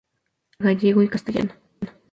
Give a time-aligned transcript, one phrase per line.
[0.57, 1.51] Se habla gallego y castellano.